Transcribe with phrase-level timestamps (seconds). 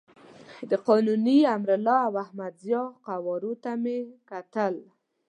[0.69, 3.97] د قانوني، امرالله او احمد ضیاء قوارو ته مې
[4.29, 4.75] کتل.